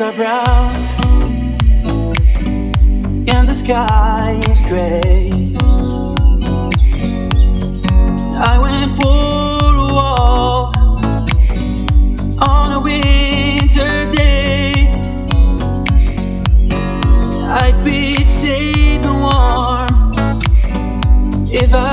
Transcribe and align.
leaves 0.00 0.02
are 0.02 0.12
brown 0.12 0.74
and 3.28 3.48
the 3.48 3.54
sky 3.54 4.40
is 4.48 4.60
gray. 4.62 5.30
I 8.36 8.58
went 8.58 8.90
for 8.96 9.74
a 9.76 9.88
walk 9.94 10.76
on 12.48 12.72
a 12.72 12.80
winter's 12.80 14.10
day. 14.12 14.72
I'd 17.62 17.84
be 17.84 18.22
safe 18.22 19.02
and 19.02 19.20
warm 19.20 20.12
if 21.52 21.74
I 21.74 21.89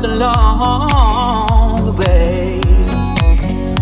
stopped 0.00 0.04
along 0.04 1.84
the 1.84 1.92
way. 1.92 2.60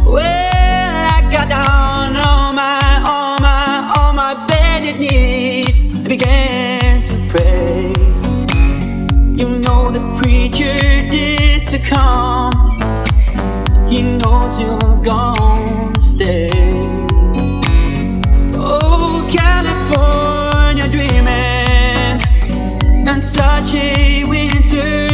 Well, 0.04 0.94
I 1.14 1.20
got 1.30 1.48
down 1.48 2.16
on 2.16 2.54
my, 2.54 3.02
on 3.06 3.42
my, 3.42 3.94
on 3.98 4.16
my 4.16 4.46
bended 4.46 4.98
knees. 4.98 5.80
I 6.04 6.08
began 6.08 7.02
to 7.02 7.14
pray. 7.28 7.92
You 9.36 9.58
know 9.60 9.90
the 9.90 10.00
preacher 10.20 10.74
did 11.10 11.64
to 11.64 11.78
come. 11.78 12.78
He 13.88 14.02
knows 14.02 14.60
you're 14.60 15.02
gonna 15.02 16.00
stay. 16.00 16.50
Oh, 18.54 19.28
California 19.30 20.88
dreaming 20.88 22.20
on 23.08 23.22
such 23.22 23.74
a 23.74 24.24
winter's 24.24 25.07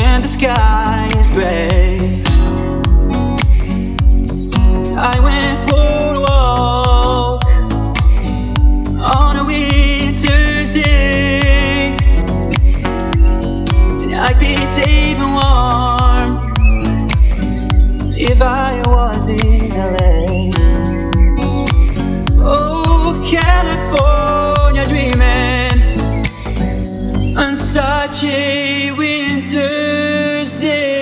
and 0.00 0.22
the 0.22 0.28
sky 0.28 1.08
is 1.18 1.30
gray. 1.30 2.22
I 4.98 5.20
went 5.20 5.58
for 5.66 6.14
a 6.14 6.20
walk 6.26 7.44
on 9.20 9.36
a 9.36 9.44
winter's 9.44 10.72
day. 10.72 11.96
I'd 14.18 14.38
be 14.40 14.56
safe 14.66 15.18
and 15.18 15.32
warm 15.38 16.30
if 18.16 18.40
I 18.42 18.82
was 18.86 19.28
in 19.28 19.70
LA. 19.70 20.50
Oh, 22.42 23.14
California 23.28 24.84
dreaming 24.88 25.78
on 27.36 27.56
such 27.56 28.24
a 28.24 28.65
здесь. 30.56 30.95